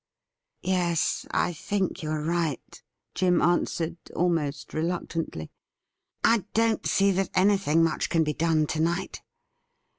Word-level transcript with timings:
'Yes, 0.63 1.27
I 1.29 1.53
think 1.53 2.01
you 2.01 2.09
are 2.09 2.23
right,' 2.23 2.81
Jim 3.13 3.39
answered, 3.39 3.97
almost 4.15 4.73
re 4.73 4.81
luctantly.' 4.81 5.49
I 6.33 6.45
don't 6.55 6.87
see 6.87 7.11
that 7.11 7.29
anything 7.35 7.83
much 7.83 8.09
can 8.09 8.23
be 8.23 8.33
done 8.33 8.65
to 8.65 8.79
night. 8.79 9.21